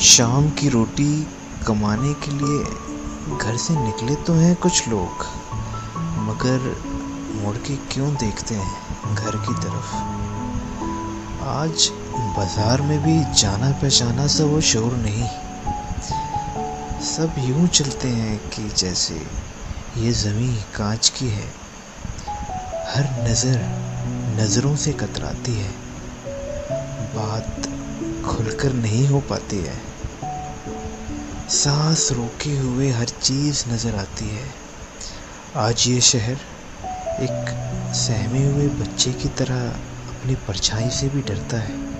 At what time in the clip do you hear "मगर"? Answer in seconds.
6.20-6.82